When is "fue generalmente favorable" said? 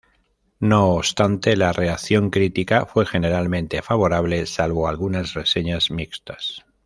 2.87-4.47